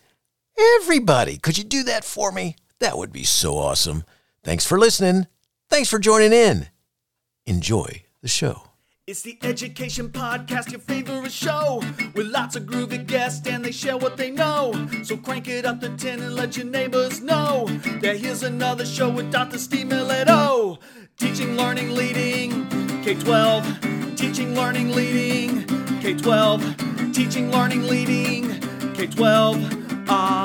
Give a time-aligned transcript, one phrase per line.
[0.81, 1.37] everybody.
[1.37, 2.55] Could you do that for me?
[2.79, 4.05] That would be so awesome.
[4.45, 5.27] Thanks for listening.
[5.69, 6.69] Thanks for joining in.
[7.45, 8.68] Enjoy the show.
[9.09, 11.83] It's the Education Podcast, your favorite show,
[12.15, 14.75] with lots of groovy guests and they share what they know.
[15.03, 17.65] So crank it up to 10 and let your neighbors know
[18.03, 19.57] that here's another show with Dr.
[19.57, 20.79] Steve Miletto.
[21.17, 22.69] Teaching, learning, leading,
[23.03, 24.15] K 12.
[24.15, 25.65] Teaching, learning, leading,
[26.03, 27.15] K 12.
[27.15, 28.61] Teaching, learning, leading,
[28.93, 30.05] K 12.
[30.11, 30.38] Ah.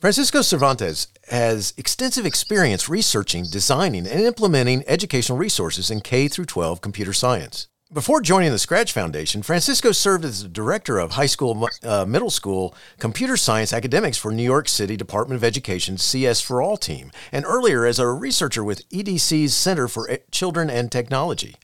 [0.00, 6.80] Francisco Cervantes has extensive experience researching, designing, and implementing educational resources in K through 12
[6.80, 7.68] computer science.
[7.90, 12.28] Before joining the Scratch Foundation, Francisco served as the director of high school, uh, middle
[12.28, 17.10] school computer science academics for New York City Department of Education's CS for All team,
[17.32, 21.56] and earlier as a researcher with EDC's Center for Children and Technology.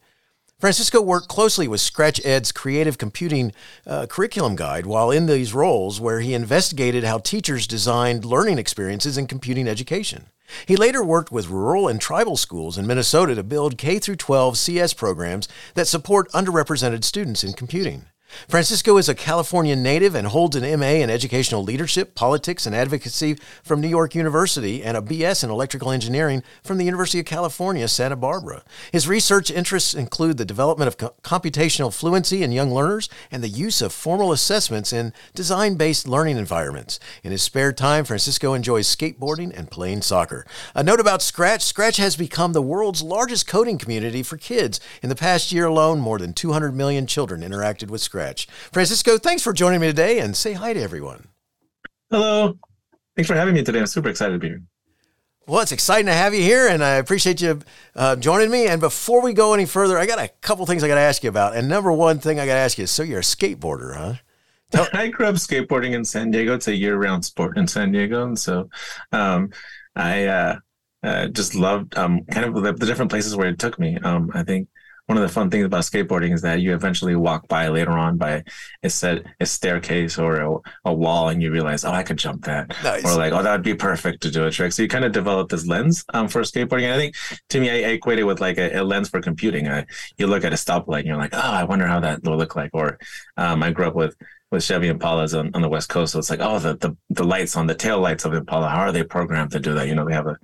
[0.65, 3.53] Francisco worked closely with Scratch Ed's creative computing
[3.87, 9.19] uh, curriculum guide while in these roles, where he investigated how teachers designed learning experiences
[9.19, 10.29] in computing education.
[10.65, 14.95] He later worked with rural and tribal schools in Minnesota to build K 12 CS
[14.95, 18.07] programs that support underrepresented students in computing.
[18.49, 23.37] Francisco is a California native and holds an MA in educational leadership, politics, and advocacy
[23.63, 27.87] from New York University and a BS in electrical engineering from the University of California,
[27.89, 28.63] Santa Barbara.
[28.93, 33.49] His research interests include the development of co- computational fluency in young learners and the
[33.49, 36.99] use of formal assessments in design based learning environments.
[37.23, 40.47] In his spare time, Francisco enjoys skateboarding and playing soccer.
[40.75, 44.81] A note about Scratch Scratch has become the world's largest coding community for kids.
[45.03, 48.24] In the past year alone, more than 200 million children interacted with Scratch.
[48.73, 51.29] Francisco, thanks for joining me today and say hi to everyone.
[52.11, 52.59] Hello.
[53.17, 53.81] Thanks for having me today.
[53.81, 54.63] I'm super excited to be here.
[55.47, 57.61] Well, it's exciting to have you here, and I appreciate you
[57.95, 58.67] uh, joining me.
[58.67, 61.23] And before we go any further, I got a couple things I got to ask
[61.23, 61.55] you about.
[61.55, 64.15] And number one thing I got to ask you is so you're a skateboarder, huh?
[64.73, 66.55] Tell- I grew up skateboarding in San Diego.
[66.55, 68.25] It's a year round sport in San Diego.
[68.25, 68.71] And so
[69.13, 69.51] um,
[69.95, 70.57] I uh,
[71.03, 73.99] uh, just loved um, kind of the, the, different places where it took me.
[73.99, 74.69] Um, I think
[75.07, 78.17] one of the fun things about skateboarding is that you eventually walk by later on
[78.17, 78.43] by
[78.83, 82.45] a set a staircase or a, a wall and you realize oh i could jump
[82.45, 83.05] that nice.
[83.05, 85.13] or like oh that would be perfect to do a trick so you kind of
[85.13, 87.15] develop this lens um, for skateboarding and i think
[87.49, 89.85] to me i, I equate it with like a, a lens for computing uh,
[90.17, 92.57] you look at a stoplight and you're like oh i wonder how that will look
[92.57, 92.99] like or
[93.37, 94.17] um, i grew up with
[94.51, 96.13] with Chevy Impalas on, on the West Coast.
[96.13, 98.79] So it's like, oh, the, the the lights on the tail lights of Impala, how
[98.83, 99.89] are they programmed to do that?
[99.89, 100.39] You know, they have a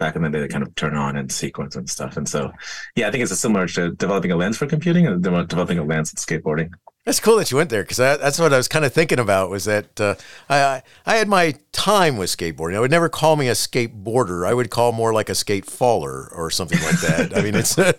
[0.00, 2.16] back in the day that kind of turn on and sequence and stuff.
[2.16, 2.50] And so,
[2.96, 5.84] yeah, I think it's a similar to developing a lens for computing and developing a
[5.84, 6.70] lens in skateboarding.
[7.06, 9.48] That's cool that you went there because that's what I was kind of thinking about.
[9.48, 10.16] Was that uh,
[10.50, 12.76] I I had my time with skateboarding.
[12.76, 14.46] I would never call me a skateboarder.
[14.46, 17.36] I would call more like a skate faller or something like that.
[17.36, 17.92] I mean, it's yeah.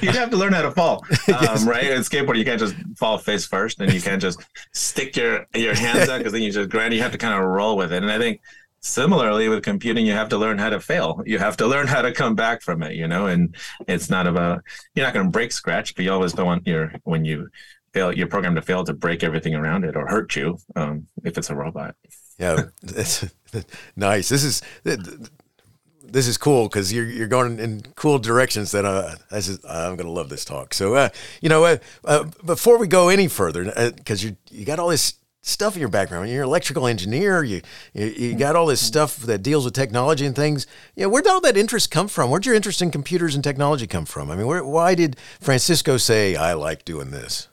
[0.00, 1.90] you have to learn how to fall, um, right?
[1.90, 4.40] In skateboarding, you can't just fall face first, and you can't just
[4.72, 6.94] stick your your hands out because then you just grind.
[6.94, 8.40] You have to kind of roll with it, and I think
[8.80, 11.22] similarly with computing you have to learn how to fail.
[11.26, 13.54] You have to learn how to come back from it you know and
[13.86, 14.62] it's not about
[14.94, 17.48] you're not going to break scratch but you always don't want your when you
[17.92, 21.38] fail your program to fail to break everything around it or hurt you um, if
[21.38, 21.94] it's a robot.
[22.38, 23.26] Yeah that's
[23.96, 24.28] nice.
[24.28, 24.62] This is
[26.10, 30.06] this is cool because you're you're going in cool directions that uh, is, I'm going
[30.06, 30.74] to love this talk.
[30.74, 31.10] So, uh,
[31.40, 34.88] you know, uh, uh, before we go any further, because uh, you you got all
[34.88, 36.30] this stuff in your background.
[36.30, 37.42] You're an electrical engineer.
[37.42, 37.62] You,
[37.92, 40.66] you, you got all this stuff that deals with technology and things.
[40.94, 42.30] Yeah, where did all that interest come from?
[42.30, 44.30] Where'd your interest in computers and technology come from?
[44.30, 47.48] I mean, where, why did Francisco say, "I like doing this"?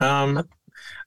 [0.00, 0.48] Um,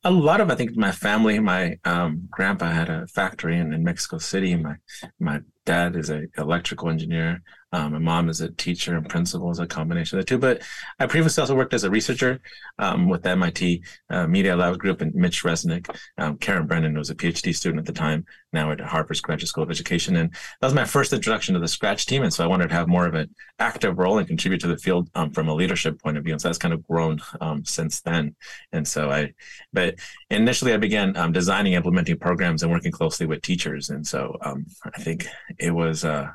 [0.04, 1.40] a lot of I think my family.
[1.40, 4.56] My um, grandpa had a factory in, in Mexico City.
[4.56, 4.76] My
[5.20, 7.42] my dad is an electrical engineer.
[7.72, 10.40] Um, my mom is a teacher and principal, is a combination of the two.
[10.40, 10.64] But
[11.00, 12.42] I previously also worked as a researcher
[12.80, 15.88] um, with the MIT uh, Media Lab Group and Mitch Resnick.
[16.18, 19.64] Um, Karen Brennan was a PhD student at the time, now at Harvard's Graduate School
[19.64, 20.16] of Education.
[20.16, 22.24] And that was my first introduction to the Scratch team.
[22.24, 23.30] And so I wanted to have more of an
[23.60, 26.34] active role and contribute to the field um, from a leadership point of view.
[26.34, 28.36] And so that's kind of grown um, since then.
[28.72, 29.34] And so I,
[29.72, 29.89] but
[30.30, 33.90] Initially I began um, designing, implementing programs, and working closely with teachers.
[33.90, 35.28] And so um, I think
[35.58, 36.28] it was uh,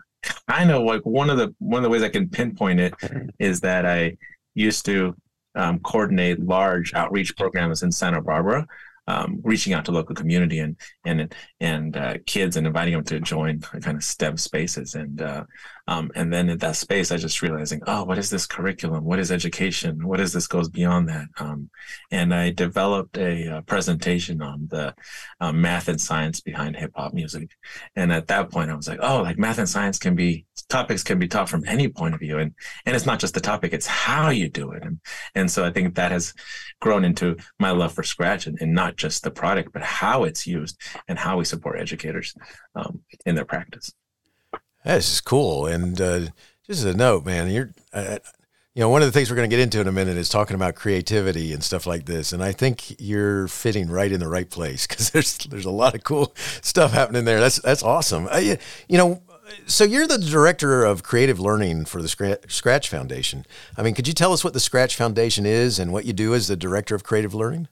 [0.48, 2.94] kind of like one of the one of the ways I can pinpoint it
[3.38, 4.16] is that I
[4.54, 5.14] used to
[5.54, 8.66] um, coordinate large outreach programs in Santa Barbara
[9.06, 13.18] um, reaching out to local community and and and uh, kids and inviting them to
[13.20, 14.94] join kind of STEM spaces.
[14.94, 15.44] And uh,
[15.86, 19.02] um, and then in that space I just realizing oh what is this curriculum?
[19.02, 20.06] What is education?
[20.06, 21.26] What is this goes beyond that?
[21.38, 21.70] Um,
[22.10, 24.94] and I developed a, a uh, presentation on the
[25.40, 27.50] um, math and science behind hip hop music.
[27.96, 31.02] And at that point I was like oh like math and science can be topics
[31.02, 32.38] can be taught from any point of view.
[32.38, 32.52] And
[32.84, 34.82] and it's not just the topic it's how you do it.
[34.84, 35.00] And
[35.34, 36.34] and so I think that has
[36.80, 40.46] grown into my love for scratch and, and not just the product, but how it's
[40.46, 40.78] used
[41.08, 42.34] and how we support educators
[42.74, 43.92] um, in their practice.
[44.84, 45.66] This is cool.
[45.66, 46.20] And uh,
[46.66, 48.18] just as a note, man, you're, uh,
[48.74, 50.28] you know, one of the things we're going to get into in a minute is
[50.28, 52.32] talking about creativity and stuff like this.
[52.32, 55.94] And I think you're fitting right in the right place because there's there's a lot
[55.94, 57.40] of cool stuff happening there.
[57.40, 58.28] That's that's awesome.
[58.88, 59.22] You know,
[59.66, 62.08] so you're the director of creative learning for the
[62.48, 63.46] Scratch Foundation.
[63.76, 66.34] I mean, could you tell us what the Scratch Foundation is and what you do
[66.34, 67.68] as the director of creative learning?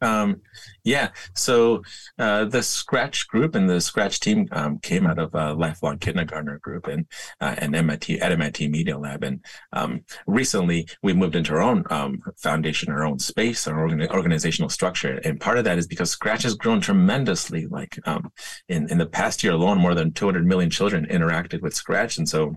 [0.00, 0.42] Um,
[0.84, 1.82] yeah, so
[2.18, 6.58] uh, the Scratch group and the Scratch team um, came out of a Lifelong Kindergarten
[6.62, 7.06] group and
[7.40, 11.84] uh, and MIT at MIT Media Lab, and um, recently we moved into our own
[11.90, 16.10] um, foundation, our own space, our organ- organizational structure, and part of that is because
[16.10, 17.66] Scratch has grown tremendously.
[17.66, 18.30] Like um,
[18.68, 22.28] in in the past year alone, more than 200 million children interacted with Scratch, and
[22.28, 22.56] so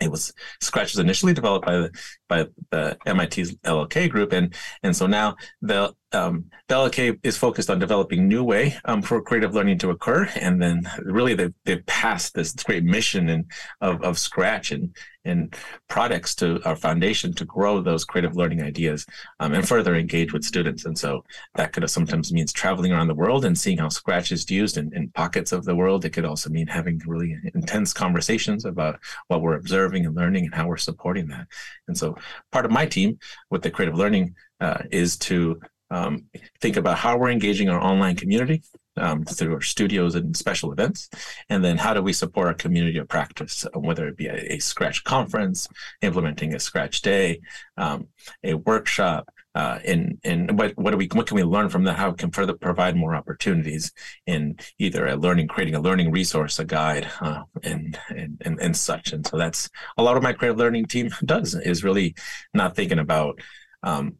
[0.00, 1.90] it was Scratch was initially developed by the
[2.28, 7.68] by the MIT's LLK group, and and so now the um, the LLK is focused
[7.68, 11.84] on developing new way um, for creative learning to occur, and then really they've, they've
[11.86, 14.94] passed this great mission and of, of Scratch and
[15.28, 15.54] and
[15.88, 19.06] products to our foundation to grow those creative learning ideas
[19.40, 20.84] um, and further engage with students.
[20.84, 21.24] And so
[21.54, 24.90] that could sometimes means traveling around the world and seeing how Scratch is used in,
[24.94, 26.04] in pockets of the world.
[26.04, 28.98] It could also mean having really intense conversations about
[29.28, 31.46] what we're observing and learning and how we're supporting that.
[31.88, 32.16] And so
[32.52, 33.18] part of my team
[33.50, 35.60] with the creative learning uh, is to
[35.90, 36.26] um,
[36.60, 38.62] think about how we're engaging our online community
[38.98, 41.08] um, through our studios and special events,
[41.48, 44.54] and then how do we support our community of practice, uh, whether it be a,
[44.54, 45.68] a Scratch conference,
[46.02, 47.40] implementing a Scratch day,
[47.76, 48.08] um,
[48.44, 51.94] a workshop, uh, and and what what do we what can we learn from that?
[51.96, 53.92] How can further provide more opportunities
[54.26, 58.76] in either a learning, creating a learning resource, a guide, uh, and, and and and
[58.76, 59.12] such.
[59.12, 62.14] And so that's a lot of my creative learning team does is really
[62.52, 63.40] not thinking about
[63.82, 64.16] um,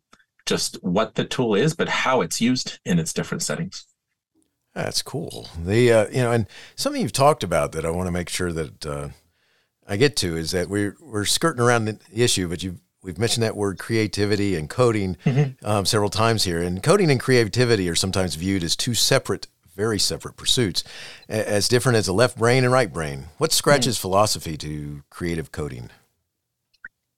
[0.47, 3.87] just what the tool is, but how it's used in its different settings.
[4.75, 5.49] That's cool.
[5.63, 8.53] The uh, you know, and something you've talked about that I want to make sure
[8.53, 9.09] that uh,
[9.87, 12.79] I get to is that we're we're skirting around the issue, but you
[13.09, 15.67] we've mentioned that word creativity and coding mm-hmm.
[15.67, 19.99] um, several times here, and coding and creativity are sometimes viewed as two separate, very
[19.99, 20.85] separate pursuits,
[21.27, 23.25] as different as the left brain and right brain.
[23.39, 24.03] What Scratch's mm-hmm.
[24.03, 25.89] philosophy to creative coding?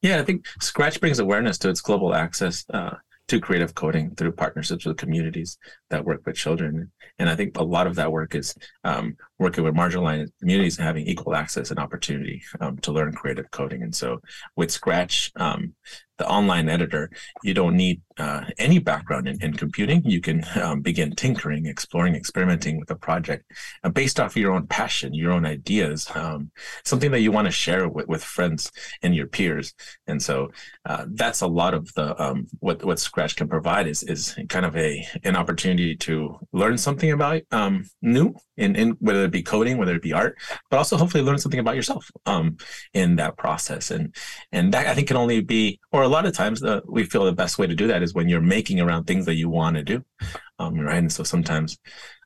[0.00, 2.94] Yeah, I think Scratch brings awareness to its global access uh,
[3.26, 5.58] to creative coding through partnerships with communities
[5.88, 6.92] that work with children.
[7.18, 8.54] And I think a lot of that work is
[8.84, 13.50] um, working with marginalized communities and having equal access and opportunity um, to learn creative
[13.50, 13.82] coding.
[13.82, 14.20] And so
[14.54, 15.74] with Scratch, um,
[16.20, 17.10] the online editor,
[17.42, 20.02] you don't need uh, any background in, in, computing.
[20.04, 23.50] You can um, begin tinkering, exploring, experimenting with a project
[23.82, 26.50] uh, based off of your own passion, your own ideas, um,
[26.84, 28.70] something that you want to share with, with friends
[29.02, 29.72] and your peers.
[30.06, 30.50] And so
[30.84, 34.66] uh, that's a lot of the um, what what Scratch can provide is is kind
[34.66, 39.42] of a an opportunity to learn something about um, new in, in whether it be
[39.42, 40.36] coding, whether it be art,
[40.70, 42.56] but also hopefully learn something about yourself um,
[42.94, 43.90] in that process.
[43.90, 44.14] And
[44.52, 47.24] and that I think can only be or a lot of times the, we feel
[47.24, 49.76] the best way to do that is when you're making around things that you want
[49.76, 50.04] to do
[50.58, 51.78] um, right and so sometimes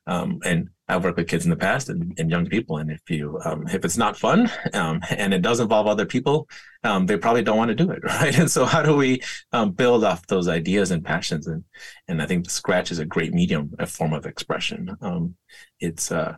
[0.07, 3.01] um, and I've worked with kids in the past and, and young people, and if
[3.09, 6.47] you um, if it's not fun um, and it does involve other people,
[6.83, 8.37] um, they probably don't want to do it, right?
[8.37, 9.21] And so, how do we
[9.51, 11.47] um, build off those ideas and passions?
[11.47, 11.63] And
[12.07, 14.95] and I think Scratch is a great medium, a form of expression.
[15.01, 15.35] Um,
[15.79, 16.35] it's uh,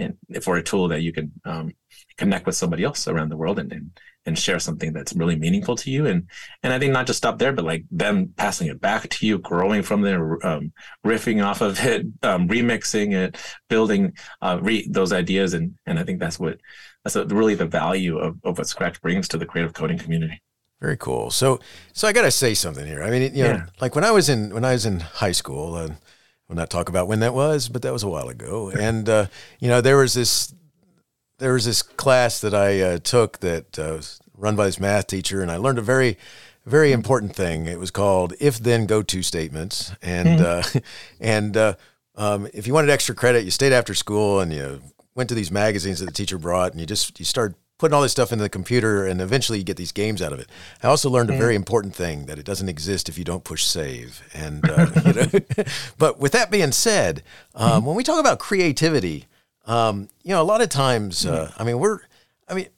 [0.00, 1.72] and for a tool that you can um,
[2.16, 3.90] connect with somebody else around the world and, and
[4.26, 6.06] and share something that's really meaningful to you.
[6.06, 6.28] And
[6.62, 9.38] and i think not just stop there but like them passing it back to you
[9.38, 10.72] growing from there um,
[11.04, 13.36] riffing off of it um, remixing it
[13.68, 15.54] building uh, re- those ideas.
[15.54, 16.58] And and i think that's what
[17.04, 20.42] that's a, really the value of, of what scratch brings to the creative coding community.
[20.80, 21.30] Very cool.
[21.30, 21.60] So
[21.92, 23.02] so i gotta say something here.
[23.02, 23.66] I mean you know yeah.
[23.80, 25.90] like when i was in when i was in high school uh,
[26.50, 29.26] we'll not talk about when that was but that was a while ago and uh,
[29.60, 30.52] you know there was this
[31.40, 35.06] there was this class that I uh, took that uh, was run by this math
[35.06, 36.16] teacher, and I learned a very,
[36.64, 37.66] very important thing.
[37.66, 39.92] It was called if then go to statements.
[40.02, 40.78] And, mm-hmm.
[40.78, 40.80] uh,
[41.20, 41.74] and uh,
[42.14, 44.80] um, if you wanted extra credit, you stayed after school and you
[45.14, 48.02] went to these magazines that the teacher brought and you just, you started putting all
[48.02, 50.48] this stuff into the computer and eventually you get these games out of it.
[50.82, 51.62] I also learned a very mm-hmm.
[51.62, 54.22] important thing that it doesn't exist if you don't push save.
[54.34, 55.64] And, uh, you know,
[55.98, 57.22] but with that being said,
[57.54, 57.86] um, mm-hmm.
[57.86, 59.26] when we talk about creativity,
[59.66, 61.62] um, you know, a lot of times, uh, mm-hmm.
[61.62, 62.00] I mean, we're,
[62.46, 62.68] I mean,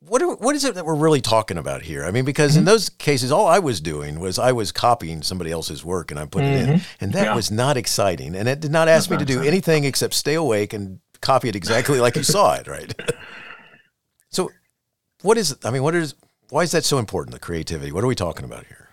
[0.00, 2.04] what are, what is it that we're really talking about here?
[2.04, 2.60] I mean, because mm-hmm.
[2.60, 6.20] in those cases, all I was doing was I was copying somebody else's work and
[6.20, 6.70] I put mm-hmm.
[6.70, 7.34] it in, and that yeah.
[7.34, 8.36] was not exciting.
[8.36, 9.52] And it did not ask That's me to do exciting.
[9.52, 12.94] anything except stay awake and copy it exactly like you saw it, right?
[15.26, 15.56] what is?
[15.64, 16.14] I mean, what is?
[16.48, 17.34] Why is that so important?
[17.34, 17.92] The creativity.
[17.92, 18.88] What are we talking about here?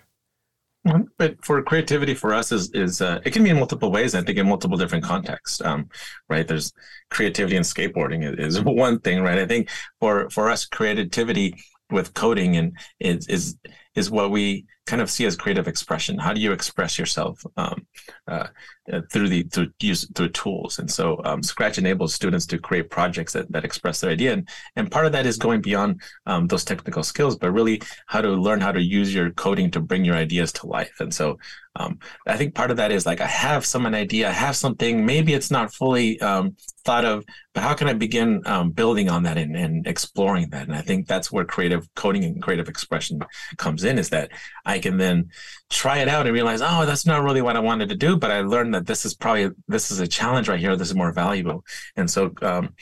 [1.17, 4.15] But for creativity, for us is is uh, it can be in multiple ways.
[4.15, 5.87] I think in multiple different contexts, um,
[6.27, 6.45] right?
[6.45, 6.73] There's
[7.09, 9.39] creativity in skateboarding is, is one thing, right?
[9.39, 11.55] I think for for us, creativity
[11.89, 13.55] with coding and is is
[13.95, 16.17] is what we kind of see as creative expression.
[16.17, 17.85] How do you express yourself um,
[18.27, 18.47] uh,
[18.91, 20.79] uh, through the through use through tools?
[20.79, 24.47] And so um, Scratch enables students to create projects that, that express their idea, and
[24.75, 28.29] and part of that is going beyond um, those technical skills, but really how to
[28.29, 30.99] learn how to use your coding to bring your ideas to life.
[30.99, 31.37] And so
[31.75, 31.97] um,
[32.27, 35.05] I think part of that is like I have some an idea, I have something.
[35.05, 39.23] Maybe it's not fully um, thought of, but how can I begin um, building on
[39.23, 40.67] that and, and exploring that?
[40.67, 43.19] And I think that's where creative coding and creative expression
[43.57, 43.97] comes in.
[43.97, 44.31] Is that
[44.65, 45.29] I can then
[45.69, 48.31] try it out and realize, oh, that's not really what I wanted to do, but
[48.31, 50.75] I learned that this is probably this is a challenge right here.
[50.75, 51.63] This is more valuable,
[51.95, 52.73] and so um,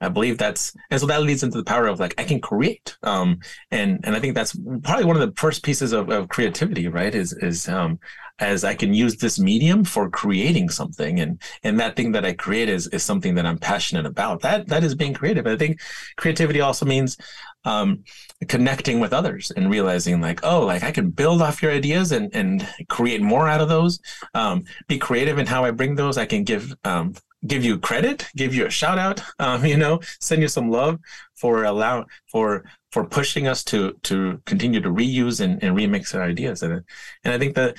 [0.00, 2.96] I believe that's and so that leads into the power of like I can create.
[3.02, 3.40] Um,
[3.70, 7.14] and and I think that's probably one of the first pieces of, of creativity, right?
[7.14, 7.98] Is is um,
[8.38, 12.32] as I can use this medium for creating something, and and that thing that I
[12.32, 14.40] create is is something that I'm passionate about.
[14.40, 15.46] That that is being creative.
[15.46, 15.80] I think
[16.16, 17.18] creativity also means
[17.64, 18.02] um,
[18.48, 22.34] connecting with others and realizing like oh like i can build off your ideas and
[22.34, 24.00] and create more out of those
[24.34, 27.14] um, be creative in how i bring those i can give um,
[27.46, 30.98] give you credit, give you a shout out, um, you know, send you some love
[31.36, 36.22] for allow for for pushing us to to continue to reuse and, and remix our
[36.22, 36.62] ideas.
[36.62, 36.82] And
[37.24, 37.76] and I think that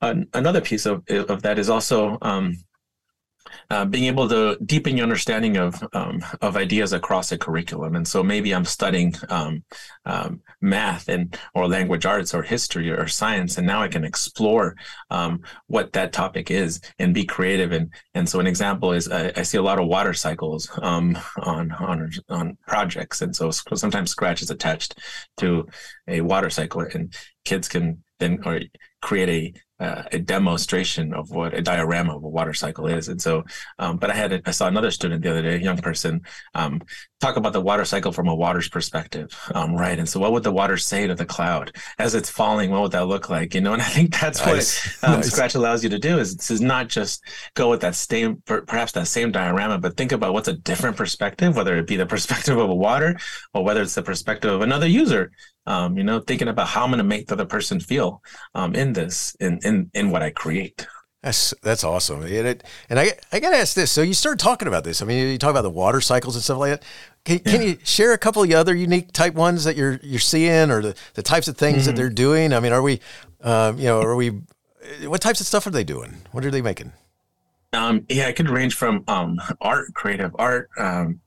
[0.00, 2.56] another piece of of that is also um,
[3.70, 7.96] uh, being able to deepen your understanding of um, of ideas across a curriculum.
[7.96, 9.64] And so maybe I'm studying um,
[10.04, 14.76] um, math and or language arts or history or science, and now I can explore
[15.10, 17.72] um, what that topic is and be creative.
[17.72, 21.18] And and so an example is I, I see a lot of water cycles um,
[21.38, 24.98] on on on projects, and so sometimes Scratch is attached
[25.38, 25.66] to
[26.08, 28.60] a water cycle, and kids can then or
[29.02, 33.08] create a uh, a demonstration of what a diorama of a water cycle is.
[33.08, 33.44] And so,
[33.78, 36.22] um, but I had, a, I saw another student the other day, a young person,
[36.54, 36.80] um,
[37.20, 39.28] talk about the water cycle from a water's perspective.
[39.54, 39.98] Um, right.
[39.98, 42.70] And so what would the water say to the cloud as it's falling?
[42.70, 43.54] What would that look like?
[43.54, 45.00] You know, and I think that's nice.
[45.02, 45.30] what um, nice.
[45.30, 47.22] Scratch allows you to do is, is not just
[47.54, 51.56] go with that same, perhaps that same diorama, but think about what's a different perspective,
[51.56, 53.16] whether it be the perspective of a water
[53.52, 55.30] or whether it's the perspective of another user
[55.66, 58.22] um, you know, thinking about how I'm going to make the other person feel
[58.54, 60.86] um, in this, in, in, in what I create.
[61.22, 62.22] That's that's awesome.
[62.22, 63.90] And, it, and I I got to ask this.
[63.90, 65.00] So you started talking about this.
[65.00, 66.82] I mean, you talk about the water cycles and stuff like that.
[67.24, 67.50] Can, yeah.
[67.50, 70.70] can you share a couple of the other unique type ones that you're you're seeing,
[70.70, 71.86] or the, the types of things mm-hmm.
[71.86, 72.52] that they're doing?
[72.52, 73.00] I mean, are we,
[73.40, 74.42] um, you know, are we?
[75.06, 76.16] What types of stuff are they doing?
[76.32, 76.92] What are they making?
[77.72, 81.20] Um, yeah, it could range from um, art, creative art, um,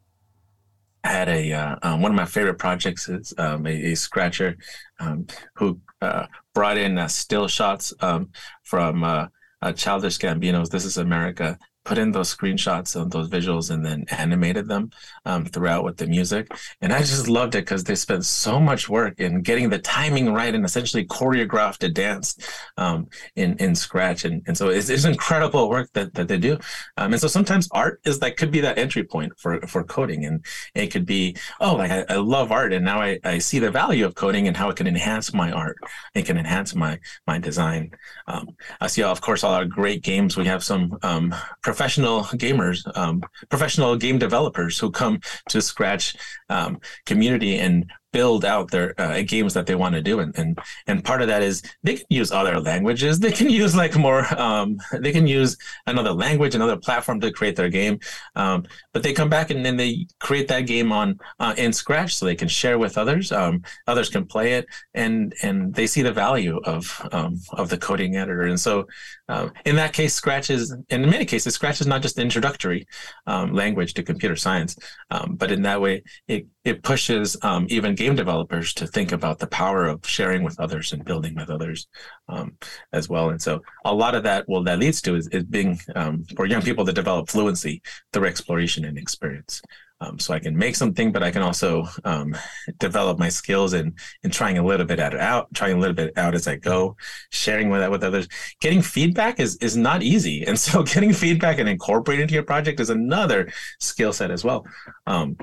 [1.08, 4.58] had a uh, um, one of my favorite projects is um, a, a, scratcher
[5.00, 8.30] um, who uh, brought in uh, still shots um,
[8.64, 9.28] from uh,
[9.76, 11.58] Childish Gambino's "This Is America"
[11.88, 14.92] put in those screenshots and those visuals and then animated them
[15.26, 16.52] um, throughout with the music.
[16.82, 20.34] And I just loved it because they spent so much work in getting the timing
[20.34, 22.38] right and essentially choreographed a dance
[22.76, 24.26] um, in in Scratch.
[24.26, 26.58] And, and so it's, it's incredible work that, that they do.
[26.98, 30.26] Um, and so sometimes art is like could be that entry point for for coding,
[30.26, 30.44] and
[30.76, 33.72] it could be oh like I, I love art and now I, I see the
[33.72, 35.78] value of coding and how it can enhance my art.
[36.14, 37.92] It can enhance my my design.
[38.28, 38.50] Um,
[38.82, 40.36] I see of course all our great games.
[40.36, 41.34] We have some um,
[41.78, 46.16] professional gamers, um, professional game developers who come to Scratch
[46.50, 50.20] um, community and build out their uh, games that they want to do.
[50.20, 53.20] And, and and part of that is they can use other languages.
[53.20, 57.56] They can use like more um, they can use another language another platform to create
[57.56, 58.00] their game.
[58.36, 62.16] Um, but they come back and then they create that game on uh, in scratch
[62.16, 63.32] so they can share with others.
[63.32, 67.78] Um, others can play it and and they see the value of um, of the
[67.78, 68.44] coding editor.
[68.44, 68.88] And so
[69.30, 72.88] uh, in that case scratch is in many cases scratch is not just introductory
[73.26, 74.78] um, language to computer science.
[75.12, 77.38] Um, but in that way it it pushes
[77.70, 81.50] even game developers to think about the power of sharing with others and building with
[81.50, 81.88] others
[82.30, 82.58] um,
[82.94, 83.30] as well.
[83.30, 86.46] And so a lot of that, well, that leads to is, is being um, for
[86.46, 87.82] young people to develop fluency
[88.14, 89.62] through exploration and experience.
[90.00, 92.38] Um, so I can make something, but I can also um,
[92.78, 95.96] develop my skills and and trying a little bit at it out, trying a little
[95.96, 96.96] bit out as I go,
[97.32, 98.28] sharing with that with others.
[98.62, 102.80] Getting feedback is is not easy, and so getting feedback and incorporating into your project
[102.80, 104.66] is another skill set as well.
[105.08, 105.36] Um,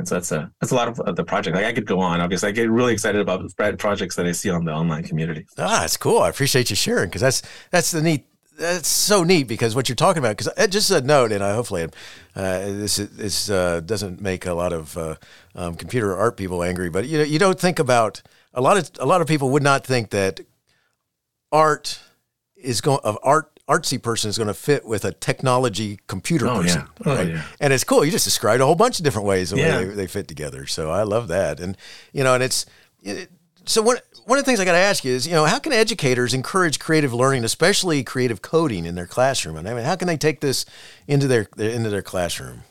[0.00, 1.54] and so that's a that's a lot of the project.
[1.54, 2.20] Like I could go on.
[2.20, 5.46] Obviously, I get really excited about the projects that I see on the online community.
[5.58, 6.20] Ah, that's cool.
[6.20, 8.26] I appreciate you sharing because that's that's the neat
[8.58, 10.36] that's so neat because what you're talking about.
[10.36, 11.88] Because uh, just a note, and I hopefully uh,
[12.34, 15.16] this this uh, doesn't make a lot of uh,
[15.54, 18.22] um, computer art people angry, but you know you don't think about
[18.54, 20.40] a lot of a lot of people would not think that
[21.52, 22.00] art
[22.56, 26.60] is going of art artsy person is going to fit with a technology computer oh,
[26.60, 27.12] person, yeah.
[27.12, 27.28] Oh, right?
[27.28, 27.42] Yeah.
[27.60, 28.04] And it's cool.
[28.04, 29.78] You just described a whole bunch of different ways the yeah.
[29.78, 30.66] way they, they, fit together.
[30.66, 31.76] So I love that, and
[32.12, 32.66] you know, and it's.
[33.02, 33.30] It,
[33.66, 35.58] so one one of the things I got to ask you is, you know, how
[35.58, 39.56] can educators encourage creative learning, especially creative coding, in their classroom?
[39.56, 40.64] And I mean, how can they take this
[41.06, 42.62] into their into their classroom?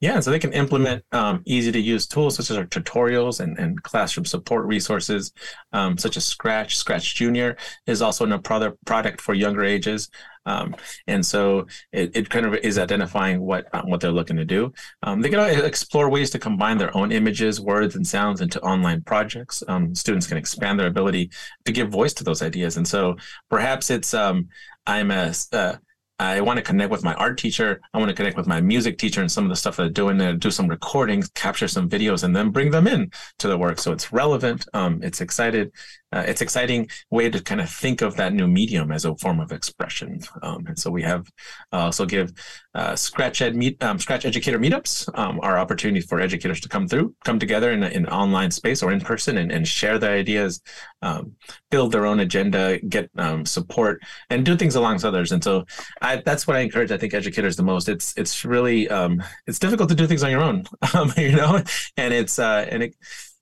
[0.00, 3.58] Yeah, so they can implement um, easy to use tools such as our tutorials and,
[3.58, 5.32] and classroom support resources,
[5.74, 6.78] um, such as Scratch.
[6.78, 10.08] Scratch Junior is also a product for younger ages.
[10.46, 10.74] Um,
[11.06, 14.72] and so it, it kind of is identifying what um, what they're looking to do.
[15.02, 19.02] Um, they can explore ways to combine their own images, words, and sounds into online
[19.02, 19.62] projects.
[19.68, 21.30] Um, students can expand their ability
[21.66, 22.78] to give voice to those ideas.
[22.78, 23.16] And so
[23.50, 24.48] perhaps it's um,
[24.86, 25.76] I'm a uh,
[26.20, 27.80] I want to connect with my art teacher.
[27.94, 29.90] I want to connect with my music teacher and some of the stuff that they're
[29.90, 33.56] doing there, do some recordings, capture some videos, and then bring them in to the
[33.56, 33.78] work.
[33.78, 34.66] So it's relevant.
[34.74, 35.72] Um, it's excited.
[36.12, 39.40] Uh, it's exciting way to kind of think of that new medium as a form
[39.40, 40.20] of expression.
[40.42, 41.30] Um, and so we have
[41.72, 42.32] uh, also give
[42.74, 46.88] uh, Scratch Ed meet um, Scratch Educator meetups um, are opportunities for educators to come
[46.88, 50.60] through, come together in an online space or in person and, and share their ideas,
[51.02, 51.32] um,
[51.70, 55.32] build their own agenda, get um, support, and do things alongside others.
[55.32, 55.64] And so
[56.00, 56.92] I, that's what I encourage.
[56.92, 57.88] I think educators the most.
[57.88, 60.64] It's it's really um, it's difficult to do things on your own,
[61.16, 61.62] you know,
[61.96, 62.94] and it's uh, and it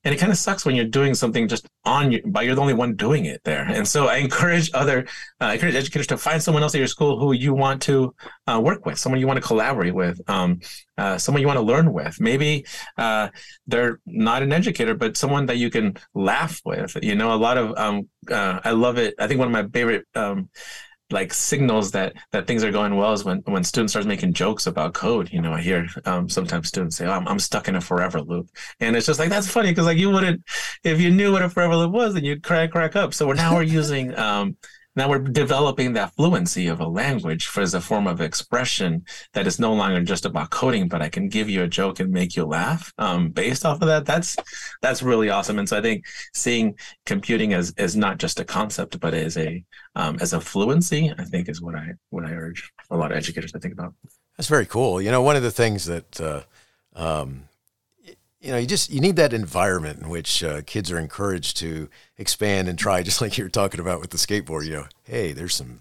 [0.04, 2.60] and it kind of sucks when you're doing something just on you but you're the
[2.60, 3.64] only one doing it there.
[3.64, 5.06] And so i encourage other
[5.40, 8.14] uh, I encourage educators to find someone else at your school who you want to
[8.46, 10.60] uh, work with someone you want to collaborate with um,
[10.96, 12.20] uh, someone you want to learn with.
[12.20, 13.28] Maybe uh,
[13.66, 16.96] they're not an educator but someone that you can laugh with.
[17.02, 19.14] You know a lot of um, uh, i love it.
[19.18, 20.48] I think one of my favorite um,
[21.10, 24.66] like signals that that things are going well is when when students start making jokes
[24.66, 27.76] about code you know i hear um, sometimes students say oh, I'm, I'm stuck in
[27.76, 28.48] a forever loop.
[28.80, 30.42] And it's just like that's funny because like you wouldn't
[30.84, 33.14] if you knew what a forever loop was then you'd crack crack up.
[33.14, 34.56] So now we're using um,
[34.98, 39.46] now we're developing that fluency of a language for as a form of expression that
[39.46, 42.34] is no longer just about coding, but I can give you a joke and make
[42.34, 44.04] you laugh um, based off of that.
[44.04, 44.36] That's
[44.82, 45.60] that's really awesome.
[45.60, 49.64] And so I think seeing computing as as not just a concept, but as a
[49.94, 53.16] um, as a fluency, I think is what I what I urge a lot of
[53.16, 53.94] educators to think about.
[54.36, 55.00] That's very cool.
[55.00, 56.42] You know, one of the things that uh,
[56.96, 57.47] um,
[58.40, 61.88] you know, you just you need that environment in which uh, kids are encouraged to
[62.16, 64.64] expand and try, just like you were talking about with the skateboard.
[64.64, 65.80] You know, hey, there's some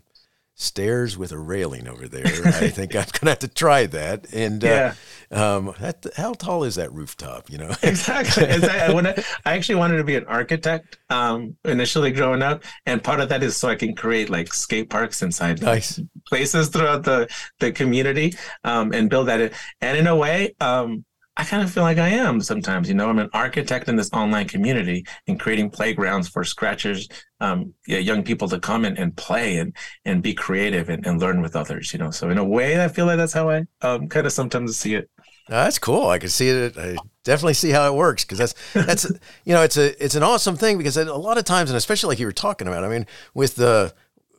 [0.59, 2.25] stairs with a railing over there.
[2.45, 4.33] I think I'm gonna have to try that.
[4.33, 4.93] And uh,
[5.31, 5.55] yeah.
[5.55, 7.51] um, that, how tall is that rooftop?
[7.51, 8.45] You know, exactly.
[8.45, 8.95] exactly.
[8.95, 13.19] When I, I, actually wanted to be an architect um, initially growing up, and part
[13.19, 16.01] of that is so I can create like skate parks inside nice.
[16.25, 19.39] places throughout the the community um, and build that.
[19.39, 19.51] In.
[19.81, 20.55] And in a way.
[20.59, 21.05] Um,
[21.37, 22.89] I kind of feel like I am sometimes.
[22.89, 27.07] You know, I'm an architect in this online community and creating playgrounds for scratchers,
[27.39, 31.41] um, young people to come and, and play and and be creative and, and learn
[31.41, 31.93] with others.
[31.93, 34.33] You know, so in a way, I feel like that's how I um, kind of
[34.33, 35.09] sometimes see it.
[35.47, 36.07] that's cool.
[36.07, 36.75] I can see it.
[36.75, 39.05] I definitely see how it works because that's that's
[39.45, 42.09] you know it's a it's an awesome thing because a lot of times and especially
[42.09, 42.83] like you were talking about.
[42.83, 43.93] I mean, with the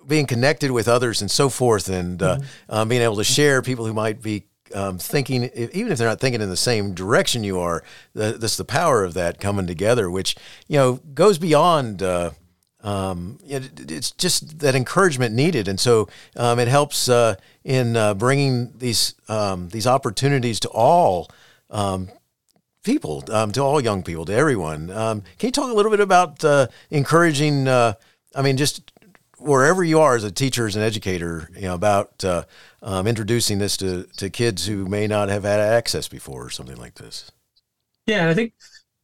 [0.05, 2.75] being connected with others and so forth, and uh, mm-hmm.
[2.75, 6.21] um, being able to share people who might be um, thinking, even if they're not
[6.21, 7.83] thinking in the same direction you are,
[8.15, 12.03] the, that's the power of that coming together, which you know goes beyond.
[12.03, 12.31] Uh,
[12.81, 18.15] um, it, it's just that encouragement needed, and so um, it helps uh, in uh,
[18.15, 21.29] bringing these um, these opportunities to all
[21.71, 22.09] um,
[22.85, 24.89] people, um, to all young people, to everyone.
[24.89, 27.67] can you talk a little bit about uh, encouraging?
[27.67, 27.95] Uh,
[28.35, 28.93] I mean, just
[29.39, 32.45] wherever you are as a teacher, as an educator, you know, about uh,
[32.83, 36.77] um, introducing this to, to kids who may not have had access before or something
[36.77, 37.31] like this?
[38.07, 38.55] Yeah, and I think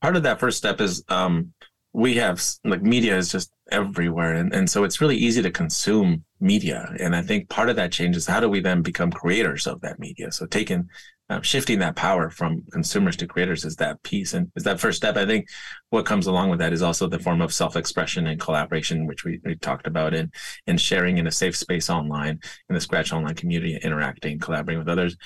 [0.01, 1.53] part of that first step is um,
[1.93, 6.25] we have like media is just everywhere, and, and so it's really easy to consume
[6.41, 6.95] media.
[7.01, 9.81] And I think part of that change is how do we then become creators of
[9.83, 10.33] that media?
[10.33, 10.89] So taking
[11.31, 14.99] uh, shifting that power from consumers to creators is that piece and is that first
[14.99, 15.17] step.
[15.17, 15.49] I think
[15.91, 19.41] what comes along with that is also the form of self-expression and collaboration, which we,
[19.45, 20.33] we talked about, and
[20.67, 24.89] and sharing in a safe space online in the Scratch Online community, interacting, collaborating with
[24.89, 25.17] others.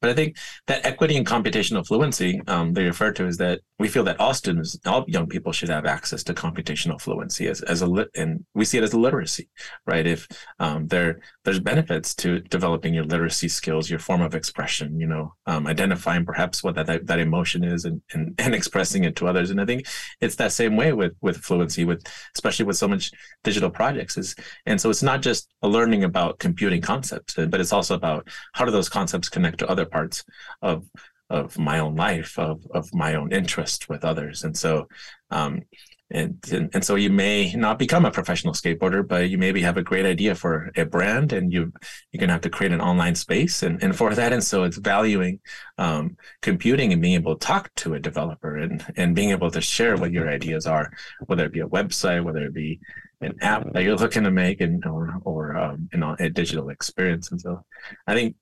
[0.00, 0.36] But I think
[0.66, 4.34] that equity and computational fluency um, they refer to is that we feel that all
[4.34, 8.44] students, all young people should have access to computational fluency as, as a lit, and
[8.54, 9.48] we see it as a literacy,
[9.86, 10.06] right?
[10.06, 15.06] If um, there there's benefits to developing your literacy skills, your form of expression, you
[15.06, 19.26] know, um, identifying perhaps what that, that, emotion is and, and and expressing it to
[19.26, 19.50] others.
[19.50, 19.86] And I think
[20.20, 22.02] it's that same way with with fluency, with
[22.34, 23.12] especially with so much
[23.44, 24.34] digital projects is,
[24.66, 28.64] and so it's not just a learning about computing concepts, but it's also about how
[28.64, 30.24] do those concepts connect to other parts
[30.62, 30.86] of
[31.28, 34.88] of my own life, of of my own interest with others, and so.
[35.30, 35.62] Um,
[36.12, 39.76] and, and, and so you may not become a professional skateboarder, but you maybe have
[39.76, 41.72] a great idea for a brand, and you
[42.10, 44.76] you're gonna have to create an online space, and, and for that, and so it's
[44.76, 45.38] valuing
[45.78, 49.60] um, computing and being able to talk to a developer and and being able to
[49.60, 50.90] share what your ideas are,
[51.26, 52.80] whether it be a website, whether it be
[53.20, 56.70] an app that you're looking to make, and or or um, you know a digital
[56.70, 57.64] experience, and so
[58.06, 58.36] I think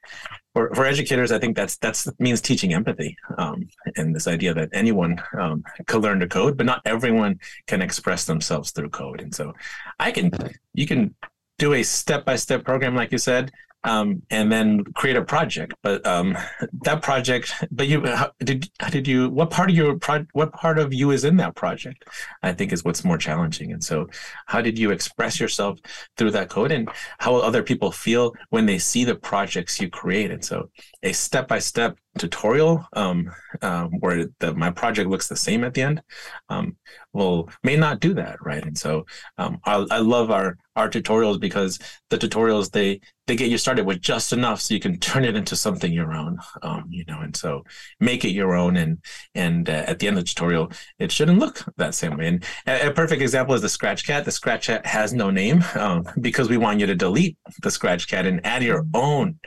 [0.55, 4.71] for, for educators, I think that's that's means teaching empathy um, and this idea that
[4.73, 9.21] anyone um, can learn to code, but not everyone can express themselves through code.
[9.21, 9.55] And so,
[9.99, 10.31] I can
[10.75, 11.15] you can
[11.59, 13.51] do a step by step program, like you said,
[13.85, 15.75] um, and then create a project.
[15.83, 16.37] But um,
[16.85, 20.79] that project, but you how, did did you what part of your pro, what part
[20.79, 22.05] of you is in that project?
[22.43, 23.73] I think is what's more challenging.
[23.73, 24.09] And so,
[24.47, 25.79] how did you express yourself
[26.17, 26.89] through that code, and
[27.19, 30.31] how will other people feel when they see the projects you create?
[30.31, 30.71] And so,
[31.03, 33.31] a step by step tutorial um,
[33.63, 36.03] um, where the, my project looks the same at the end
[36.49, 36.77] um,
[37.13, 38.65] will may not do that right?
[38.65, 39.07] And so
[39.39, 41.79] um, I, I, love our our tutorials because
[42.11, 45.37] the tutorials they they get you started with just enough so you can turn it
[45.37, 47.65] into something your own um, you know and so
[48.01, 48.99] make it your own and
[49.35, 52.29] and uh, at the end of the tutorial it shouldn't look that same way.
[52.29, 54.25] And a, a perfect example is the scratch cat.
[54.25, 58.09] The scratch cat has no name um, because we want you to delete the scratch
[58.09, 59.39] cat and add your own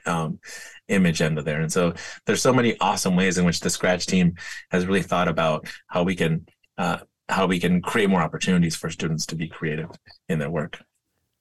[0.91, 1.61] image end of there.
[1.61, 1.93] And so
[2.25, 4.35] there's so many awesome ways in which the Scratch team
[4.69, 6.45] has really thought about how we can
[6.77, 6.99] uh,
[7.29, 9.89] how we can create more opportunities for students to be creative
[10.27, 10.81] in their work.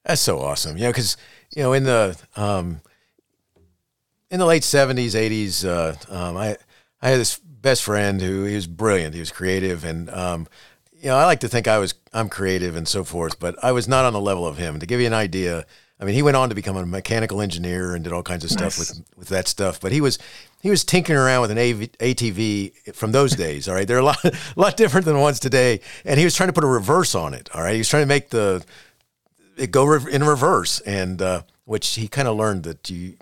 [0.05, 0.77] That's so awesome.
[0.77, 1.17] Know, because
[1.55, 2.81] you know in the um,
[4.31, 6.57] in the late '70s, '80s, uh, um, I
[7.03, 9.15] I had this best friend who he was brilliant.
[9.15, 10.47] He was creative, and um,
[10.93, 13.73] you know I like to think I was I'm creative and so forth, but I
[13.73, 14.79] was not on the level of him.
[14.79, 15.67] To give you an idea,
[16.01, 18.51] I mean, he went on to become a mechanical engineer and did all kinds of
[18.51, 18.79] stuff nice.
[18.79, 19.81] with with that stuff.
[19.81, 20.19] But he was
[20.63, 23.69] he was tinkering around with an AV, ATV from those days.
[23.69, 25.81] All right, they're a lot a lot different than the ones today.
[26.05, 27.51] And he was trying to put a reverse on it.
[27.55, 28.65] All right, he was trying to make the
[29.57, 33.17] it go in reverse, and uh, which he kind of learned that you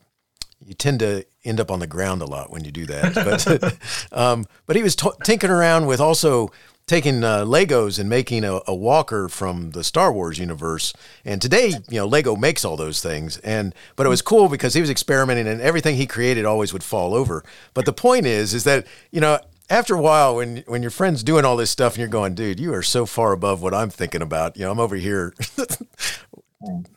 [0.65, 3.15] you tend to end up on the ground a lot when you do that.
[3.15, 3.77] But
[4.13, 6.53] um, but he was t- tinkering around with also
[6.89, 10.93] taking uh, Legos and making a, a, walker from the Star Wars universe.
[11.25, 13.37] And today, you know, Lego makes all those things.
[13.39, 16.83] And but it was cool because he was experimenting, and everything he created always would
[16.83, 17.45] fall over.
[17.75, 19.39] But the point is, is that you know.
[19.71, 22.59] After a while, when when your friend's doing all this stuff and you're going, dude,
[22.59, 24.57] you are so far above what I'm thinking about.
[24.57, 25.35] You know, I'm over here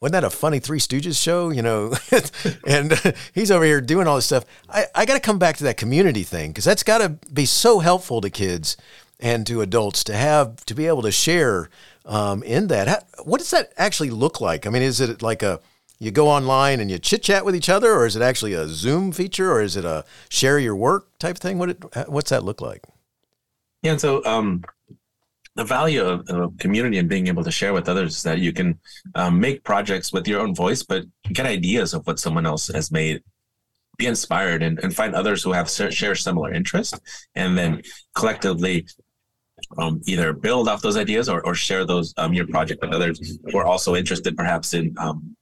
[0.00, 1.50] wasn't that a funny Three Stooges show?
[1.50, 1.92] You know,
[2.66, 2.92] and
[3.34, 4.44] he's over here doing all this stuff.
[4.68, 7.44] I, I got to come back to that community thing because that's got to be
[7.44, 8.76] so helpful to kids
[9.20, 11.68] and to adults to have to be able to share
[12.06, 12.88] um, in that.
[12.88, 14.66] How, what does that actually look like?
[14.66, 15.60] I mean, is it like a
[16.00, 18.68] you go online and you chit chat with each other, or is it actually a
[18.68, 21.58] Zoom feature, or is it a share your work type thing?
[21.58, 22.84] What it, what's that look like?
[23.82, 24.62] Yeah, and so um,
[25.56, 28.52] the value of, of, community and being able to share with others is that you
[28.52, 28.78] can
[29.16, 32.92] um, make projects with your own voice, but get ideas of what someone else has
[32.92, 33.22] made
[33.98, 36.98] be inspired and, and find others who have share similar interests
[37.34, 37.82] and then
[38.14, 38.86] collectively
[39.76, 43.38] um, either build off those ideas or, or share those um, your project with others
[43.44, 45.36] who are also interested perhaps in um,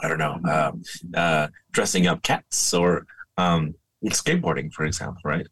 [0.00, 0.72] I don't know uh,
[1.14, 3.74] uh, dressing up cats or um,
[4.06, 5.46] skateboarding for example right?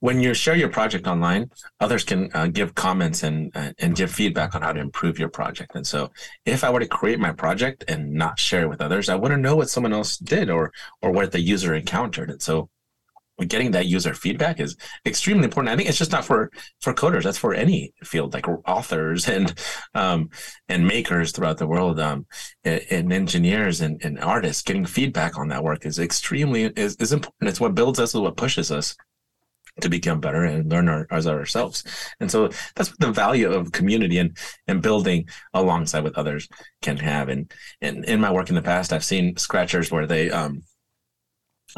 [0.00, 1.50] When you share your project online
[1.80, 5.28] others can uh, give comments and uh, and give feedback on how to improve your
[5.28, 5.74] project.
[5.74, 6.10] And so
[6.44, 9.42] if i were to create my project and not share it with others i wouldn't
[9.42, 12.30] know what someone else did or or what the user encountered.
[12.30, 12.68] And so
[13.48, 14.76] getting that user feedback is
[15.06, 15.72] extremely important.
[15.72, 16.50] I think it's just not for
[16.80, 19.54] for coders; that's for any field, like authors and
[19.94, 20.30] um,
[20.68, 22.26] and makers throughout the world, um,
[22.64, 24.62] and, and, engineers and, and artists.
[24.62, 27.48] Getting feedback on that work is extremely is, is important.
[27.48, 28.96] It's what builds us, is what pushes us
[29.80, 31.84] to become better and learn our, as ourselves.
[32.20, 36.48] And so that's what the value of community and and building alongside with others
[36.82, 37.28] can have.
[37.28, 40.62] And and in my work in the past, I've seen scratchers where they um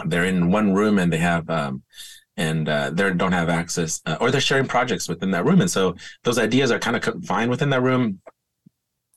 [0.06, 1.82] they're in one room and they have um,
[2.36, 5.70] and uh, they don't have access uh, or they're sharing projects within that room and
[5.70, 8.20] so those ideas are kind of confined within that room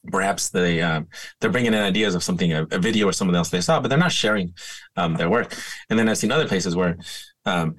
[0.08, 1.08] perhaps they um,
[1.40, 3.90] they're bringing in ideas of something a, a, video or something else they saw but
[3.90, 4.54] they're not sharing
[4.98, 5.56] um, their work
[5.90, 6.98] and then i've seen other places where
[7.46, 7.76] um,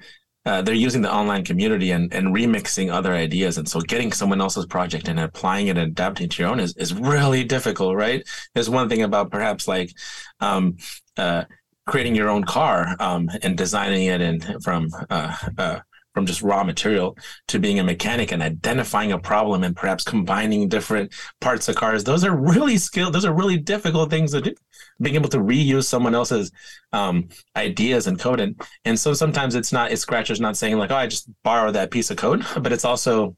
[0.47, 3.59] uh, they're using the online community and, and remixing other ideas.
[3.59, 6.75] And so getting someone else's project and applying it and adapting to your own is,
[6.77, 8.25] is really difficult, right?
[8.55, 9.91] There's one thing about perhaps like
[10.39, 10.77] um,
[11.17, 11.45] uh,
[11.87, 15.81] creating your own car um, and designing it and from uh, uh,
[16.17, 20.67] from just raw material to being a mechanic and identifying a problem and perhaps combining
[20.67, 22.05] different parts of cars.
[22.05, 23.13] Those are really skilled.
[23.13, 24.55] Those are really difficult things to do.
[24.99, 26.51] Being able to reuse someone else's
[26.93, 29.93] um, ideas and code, and and so sometimes it's not.
[29.93, 32.87] It's Scratcher's not saying like, oh, I just borrow that piece of code, but it's
[32.87, 33.37] also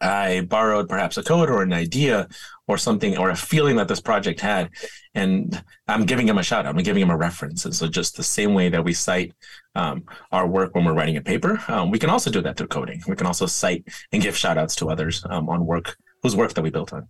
[0.00, 2.28] I borrowed perhaps a code or an idea
[2.72, 4.70] or something or a feeling that this project had,
[5.14, 6.74] and I'm giving him a shout out.
[6.74, 7.64] I'm giving him a reference.
[7.64, 9.34] And so, just the same way that we cite
[9.74, 12.68] um, our work when we're writing a paper, um, we can also do that through
[12.68, 13.02] coding.
[13.06, 16.54] We can also cite and give shout outs to others um, on work whose work
[16.54, 17.08] that we built on.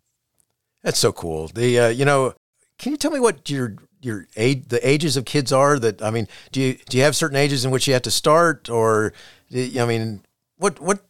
[0.83, 1.49] That's so cool.
[1.49, 2.35] The uh, you know,
[2.79, 5.79] can you tell me what your your age the ages of kids are?
[5.79, 8.11] That I mean, do you do you have certain ages in which you have to
[8.11, 9.13] start, or
[9.55, 10.23] I mean,
[10.57, 11.01] what what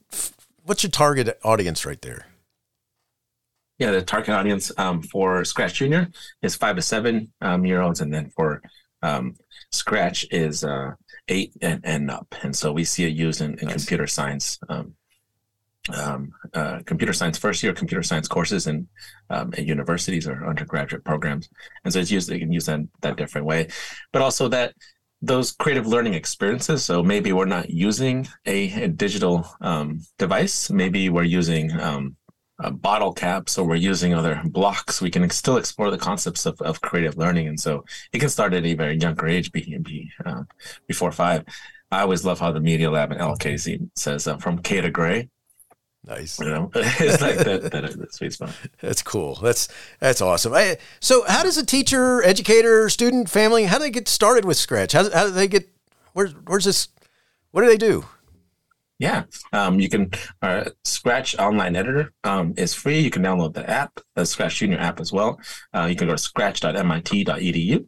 [0.65, 2.27] what's your target audience right there?
[3.83, 6.09] Yeah, the target audience um, for Scratch Junior
[6.41, 8.63] is five to seven um, year olds, and then for
[9.03, 9.35] um,
[9.73, 10.93] Scratch is uh,
[11.27, 12.33] eight and, and up.
[12.45, 13.75] And so we see it used in, in nice.
[13.75, 14.95] computer science, um,
[15.93, 18.87] um, uh, computer science first year computer science courses in
[19.31, 21.49] um, at universities or undergraduate programs.
[21.83, 22.29] And so it's used.
[22.29, 23.67] They can use that that different way,
[24.13, 24.75] but also that
[25.23, 26.85] those creative learning experiences.
[26.85, 30.71] So maybe we're not using a, a digital um, device.
[30.71, 31.73] Maybe we're using
[32.63, 35.01] um, bottle caps or we're using other blocks.
[35.01, 37.49] We can still explore the concepts of, of creative learning.
[37.49, 40.45] And so it can start at a very younger age, be, be, uh,
[40.87, 41.45] before five.
[41.91, 45.29] I always love how the Media Lab in LLK's says uh, from K to gray.
[46.07, 46.41] Nice.
[46.41, 48.57] You know, it's like that, that, that sweet spot.
[48.81, 49.37] That's cool.
[49.37, 49.69] That's
[50.01, 50.53] that's awesome.
[50.53, 54.57] I, so, how does a teacher, educator, student, family, how do they get started with
[54.57, 54.93] Scratch?
[54.93, 55.69] How, how do they get?
[56.13, 56.89] Where, where's this?
[57.53, 58.05] What do they do?
[59.03, 60.13] Yeah, um, you can.
[60.43, 63.01] Uh, Scratch Online Editor um, is free.
[63.01, 65.41] You can download the app, the Scratch Junior app as well.
[65.75, 67.85] Uh, you can go to scratch.mit.edu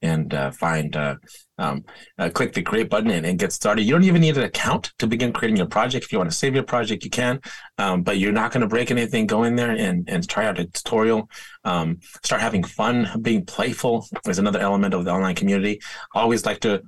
[0.00, 1.16] and uh, find uh,
[1.58, 1.84] um,
[2.18, 3.82] uh, click the create button and, and, get started.
[3.82, 6.06] You don't even need an account to begin creating your project.
[6.06, 7.42] If you want to save your project, you can,
[7.76, 9.26] um, but you're not going to break anything.
[9.26, 11.28] Go in there and, and try out a tutorial.
[11.64, 15.82] Um, start having fun, being playful is another element of the online community.
[16.14, 16.82] I always like to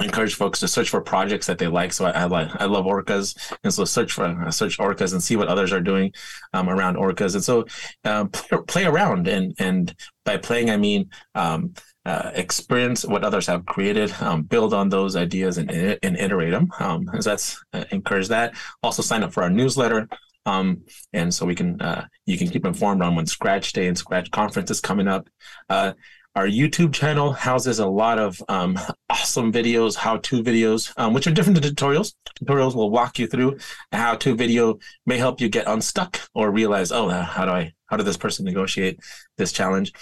[0.00, 1.92] encourage folks to search for projects that they like.
[1.92, 5.22] So I, I like I love orcas, and so search for uh, search orcas and
[5.22, 6.12] see what others are doing
[6.52, 7.34] um, around orcas.
[7.34, 7.66] And so
[8.04, 11.74] uh, play, play, around, and and by playing I mean um,
[12.04, 16.68] uh, experience what others have created, um, build on those ideas, and, and iterate them.
[16.78, 18.54] Um, so that's uh, encourage that.
[18.82, 20.08] Also sign up for our newsletter.
[20.46, 23.98] Um, and so we can uh, you can keep informed on when Scratch Day and
[23.98, 25.28] Scratch Conference is coming up.
[25.68, 25.92] Uh,
[26.36, 31.32] our YouTube channel houses a lot of um, awesome videos, how-to videos, um, which are
[31.32, 32.14] different than tutorials.
[32.40, 33.58] Tutorials will walk you through
[33.92, 37.96] a how-to video, may help you get unstuck or realize, oh, how do I, how
[37.96, 39.00] did this person negotiate
[39.38, 39.92] this challenge?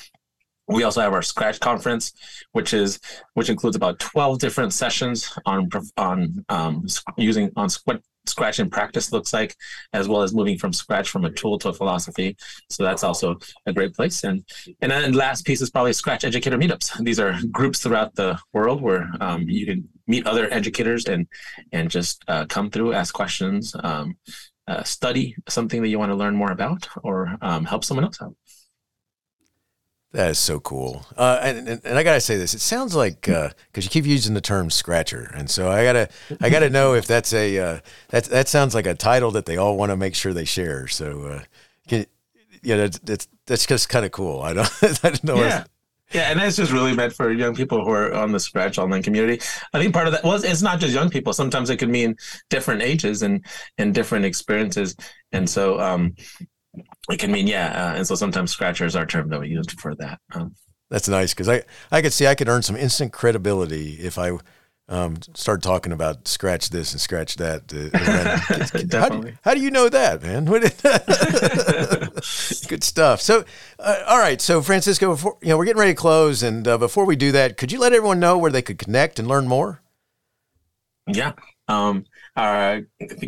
[0.68, 2.12] We also have our Scratch conference,
[2.52, 3.00] which is
[3.34, 9.10] which includes about twelve different sessions on on um, using on what Scratch in practice
[9.10, 9.56] looks like,
[9.94, 12.36] as well as moving from Scratch from a tool to a philosophy.
[12.68, 14.24] So that's also a great place.
[14.24, 14.44] And
[14.82, 17.02] and then last piece is probably Scratch educator meetups.
[17.02, 21.26] These are groups throughout the world where um, you can meet other educators and
[21.72, 24.18] and just uh, come through, ask questions, um,
[24.66, 28.20] uh, study something that you want to learn more about, or um, help someone else
[28.20, 28.34] out.
[30.12, 31.04] That is so cool.
[31.16, 34.06] Uh, and, and, and, I gotta say this, it sounds like because uh, you keep
[34.06, 36.08] using the term scratcher, and so I gotta
[36.40, 39.58] I gotta know if that's a uh, that that sounds like a title that they
[39.58, 40.88] all want to make sure they share.
[40.88, 41.42] So, uh,
[41.88, 42.06] can,
[42.62, 44.40] yeah, that's that's, that's just kind of cool.
[44.40, 45.36] I don't I don't know.
[45.36, 45.64] Yeah.
[46.12, 49.02] Yeah, and that's just really meant for young people who are on the Scratch online
[49.02, 49.44] community.
[49.74, 51.34] I think part of that was well, it's not just young people.
[51.34, 52.16] Sometimes it could mean
[52.48, 53.44] different ages and
[53.76, 54.96] and different experiences.
[55.32, 56.14] And so, um,
[57.10, 59.66] it can mean yeah, uh, and so sometimes scratcher is our term that we use
[59.78, 60.20] for that.
[60.34, 60.54] Um,
[60.90, 64.38] That's nice because I I could see I could earn some instant credibility if I
[64.88, 67.72] um, start talking about scratch this and scratch that.
[67.72, 67.90] Uh,
[68.98, 70.46] how, do, how, do, you know that, man?
[72.68, 73.20] Good stuff.
[73.20, 73.44] So,
[73.78, 74.40] uh, all right.
[74.40, 77.32] So, Francisco, before, you know, we're getting ready to close, and uh, before we do
[77.32, 79.82] that, could you let everyone know where they could connect and learn more?
[81.06, 81.32] Yeah.
[81.68, 82.04] Um,
[82.36, 82.80] uh,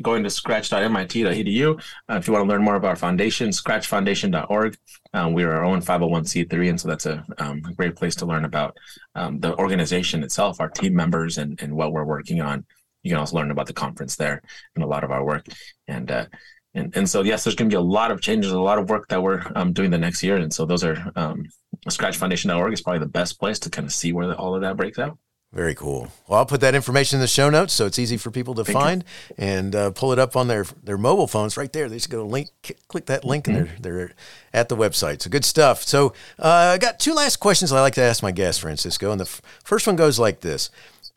[0.03, 1.81] going to scratch.mit.edu.
[2.09, 4.76] Uh, if you want to learn more about our foundation, scratchfoundation.org.
[5.12, 8.44] Um, we are our own 501c3, and so that's a, um, great place to learn
[8.44, 8.76] about
[9.14, 12.64] um, the organization itself, our team members, and, and what we're working on.
[13.03, 14.42] You can also learn about the conference there
[14.74, 15.46] and a lot of our work.
[15.88, 16.26] And uh,
[16.74, 18.90] and and so yes, there's going to be a lot of changes, a lot of
[18.90, 20.37] work that we're um, doing the next year.
[20.37, 21.46] And so those are um,
[21.88, 24.76] scratchfoundation.org is probably the best place to kind of see where the, all of that
[24.76, 25.18] breaks out.
[25.53, 26.13] Very cool.
[26.29, 28.65] Well, I'll put that information in the show notes so it's easy for people to
[28.65, 29.35] Thank find you.
[29.39, 31.89] and uh, pull it up on their their mobile phones right there.
[31.89, 32.51] They just go link,
[32.87, 33.57] click that link, mm-hmm.
[33.57, 34.13] and they're they're
[34.55, 35.23] at the website.
[35.23, 35.83] So good stuff.
[35.83, 39.21] So uh, I got two last questions I like to ask my guests, Francisco, and
[39.21, 40.71] the f- first one goes like this: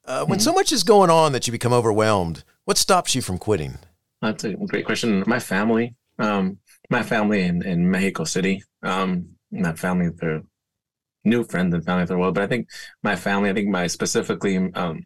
[0.06, 0.44] uh, When mm-hmm.
[0.44, 3.78] so much is going on that you become overwhelmed, what stops you from quitting?
[4.24, 5.24] That's a great question.
[5.28, 6.58] My family, um,
[6.90, 10.42] my family in, in Mexico City, um, my family, they're
[11.24, 12.36] new friends and family of the world.
[12.36, 12.70] But I think
[13.02, 15.06] my family, I think my specifically, um,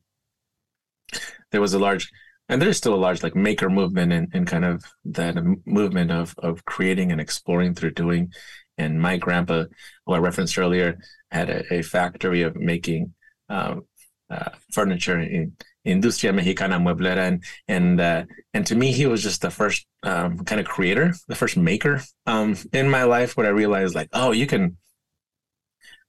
[1.51, 2.10] there was a large,
[2.49, 6.34] and there's still a large like maker movement and, and kind of that movement of
[6.39, 8.32] of creating and exploring through doing.
[8.77, 9.65] And my grandpa,
[10.06, 10.99] who I referenced earlier,
[11.32, 13.13] had a, a factory of making
[13.49, 13.86] um,
[14.30, 15.53] uh, furniture in
[15.84, 20.39] Industria Mexicana Mueblera, and and uh, and to me, he was just the first um,
[20.39, 23.36] kind of creator, the first maker um, in my life.
[23.36, 24.77] Where I realized, like, oh, you can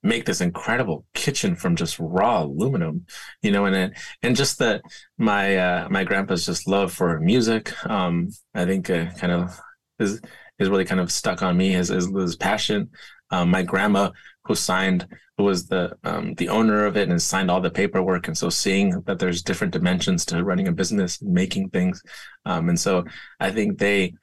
[0.03, 3.07] make this incredible kitchen from just raw aluminum,
[3.43, 4.83] you know, and it, and just that
[5.17, 9.59] my uh, my grandpa's just love for music, um, I think uh, kind of
[9.99, 10.21] is
[10.59, 11.73] is really kind of stuck on me.
[11.73, 12.91] His his, his passion.
[13.31, 14.11] Um, my grandma,
[14.45, 15.07] who signed,
[15.37, 18.49] who was the um, the owner of it and signed all the paperwork, and so
[18.49, 22.03] seeing that there's different dimensions to running a business, making things,
[22.47, 23.05] um, and so
[23.41, 24.15] I think they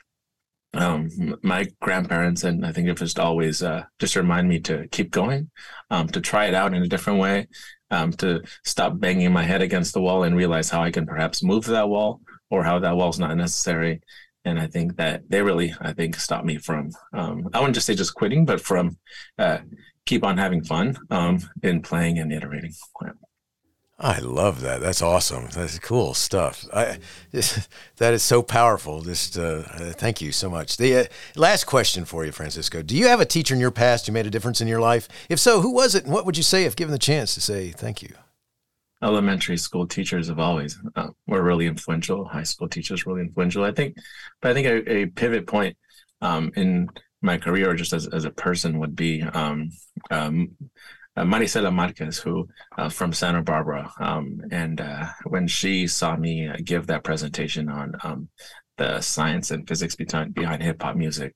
[0.76, 1.10] um,
[1.42, 5.50] my grandparents and I think it just always uh, just remind me to keep going,
[5.90, 7.48] um, to try it out in a different way,
[7.92, 11.44] um, to stop banging my head against the wall and realize how I can perhaps
[11.44, 14.02] move that wall or how that wall's not necessary.
[14.44, 17.88] And I think that they really, I think, stopped me from, um, I wouldn't just
[17.88, 18.98] say just quitting, but from
[19.40, 19.60] uh,
[20.06, 22.74] keep on having fun um, in playing and iterating.
[23.98, 24.82] I love that.
[24.82, 25.48] That's awesome.
[25.54, 26.66] That's cool stuff.
[26.74, 27.00] I,
[27.32, 29.02] that is so powerful.
[29.02, 29.62] Just uh,
[29.94, 30.76] thank you so much.
[30.76, 31.04] The uh,
[31.38, 32.82] last question for you, Francisco.
[32.82, 35.08] Do you have a teacher in your past who made a difference in your life?
[35.30, 37.42] If so, who was it, and what would you say if given the chance to
[37.42, 38.14] say thank you?
[39.02, 42.26] Elementary school teachers have always uh, were really influential.
[42.26, 43.64] High school teachers really influential.
[43.64, 43.96] I think,
[44.42, 45.78] but I think a, a pivot point
[46.22, 46.90] um, in
[47.22, 49.70] my career, or just as, as a person, would be um,
[50.12, 50.52] um,
[51.16, 52.48] uh, Maricela Marquez, who
[52.78, 57.70] uh, from Santa Barbara, um, and uh, when she saw me uh, give that presentation
[57.70, 58.30] on um,
[58.78, 61.34] the science and physics behind, behind hip hop music,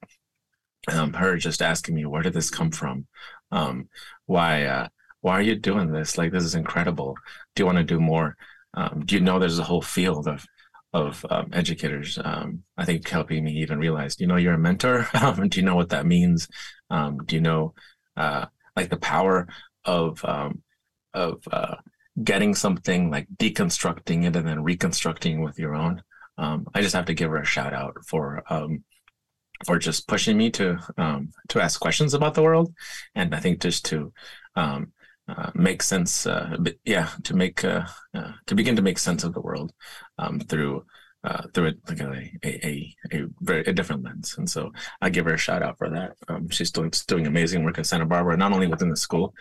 [0.92, 3.08] um, her just asking me, "Where did this come from?
[3.52, 3.90] Um,
[4.26, 4.66] why?
[4.66, 4.88] Uh,
[5.22, 6.18] why are you doing this?
[6.18, 7.16] Like this is incredible.
[7.56, 8.38] Do you want to do more?
[8.74, 10.46] Um, do you know there's a whole field of
[10.94, 12.18] of um, educators.
[12.24, 15.08] Um, I think helping me even realize, you know, you're a mentor.
[15.50, 16.48] do you know what that means?
[16.90, 17.74] Um, do you know
[18.18, 19.48] uh, like the power
[19.86, 20.62] of um,
[21.14, 21.76] of uh,
[22.24, 26.02] getting something like deconstructing it and then reconstructing with your own.
[26.38, 28.84] Um, I just have to give her a shout out for um,
[29.66, 32.74] for just pushing me to um, to ask questions about the world,
[33.16, 34.14] and I think just to
[34.56, 34.94] um,
[35.28, 36.26] uh, make sense.
[36.26, 39.74] Uh, yeah, to make uh, uh, to begin to make sense of the world
[40.18, 40.86] um, through
[41.24, 44.36] uh, through a, like a, a, a, very a different lens.
[44.38, 46.16] And so I give her a shout out for that.
[46.28, 49.34] Um, she's doing doing amazing work at Santa Barbara, not only within the school,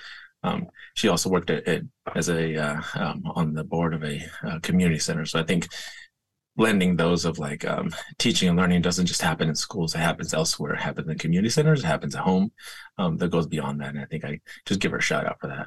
[0.42, 1.83] um, she also worked at, at
[2.14, 5.24] as a uh, um, on the board of a uh, community center.
[5.24, 5.68] So I think
[6.57, 10.35] blending those of like um, teaching and learning doesn't just happen in schools; it happens
[10.35, 10.74] elsewhere.
[10.74, 11.81] It happens in community centers.
[11.81, 12.53] It happens at home.
[12.98, 15.40] Um, that goes beyond that, and I think I just give her a shout out
[15.40, 15.66] for that.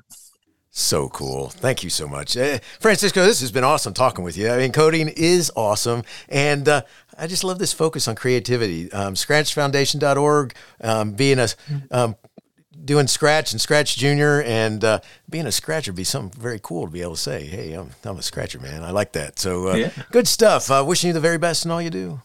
[0.74, 1.50] So cool.
[1.50, 2.38] Thank you so much.
[2.38, 4.50] Uh, Francisco, this has been awesome talking with you.
[4.50, 6.04] I mean, coding is awesome.
[6.30, 6.84] And uh,
[7.18, 8.90] I just love this focus on creativity.
[8.94, 11.50] Um, scratchfoundation.org, um, being a
[11.92, 12.16] um,
[12.84, 16.86] doing Scratch and Scratch Junior, and uh, being a scratcher would be something very cool
[16.86, 18.84] to be able to say, "Hey, I'm, I'm a scratcher, man.
[18.84, 19.92] I like that." So, uh, yeah.
[20.12, 20.70] good stuff.
[20.72, 22.22] Uh, wishing you the very best in all you do.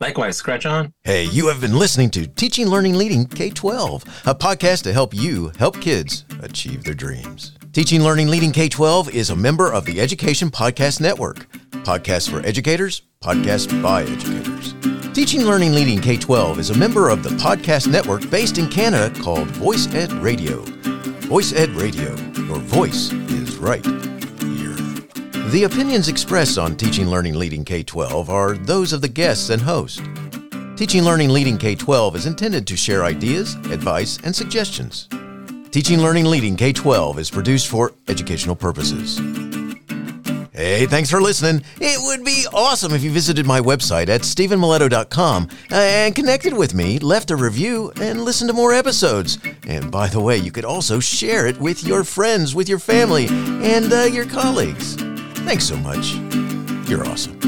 [0.00, 0.92] Likewise, scratch on.
[1.02, 5.12] Hey, you have been listening to Teaching, Learning, Leading K 12, a podcast to help
[5.12, 7.56] you help kids achieve their dreams.
[7.72, 11.50] Teaching, Learning, Leading K 12 is a member of the Education Podcast Network.
[11.82, 14.97] Podcasts for educators, podcasts by educators.
[15.18, 19.12] Teaching, Learning, Leading K 12 is a member of the podcast network based in Canada
[19.20, 20.62] called voicEd Radio.
[21.26, 22.14] voicEd Radio,
[22.46, 24.76] your voice is right here.
[25.50, 29.60] The opinions expressed on Teaching, Learning, Leading K 12 are those of the guests and
[29.60, 30.02] host.
[30.76, 35.08] Teaching, Learning, Leading K 12 is intended to share ideas, advice, and suggestions.
[35.72, 39.18] Teaching, Learning, Leading K 12 is produced for educational purposes.
[40.58, 41.62] Hey, thanks for listening.
[41.80, 46.74] It would be awesome if you visited my website at stephenmiletto.com uh, and connected with
[46.74, 49.38] me, left a review, and listened to more episodes.
[49.68, 53.28] And by the way, you could also share it with your friends, with your family,
[53.28, 54.96] and uh, your colleagues.
[55.44, 56.14] Thanks so much.
[56.88, 57.38] You're awesome.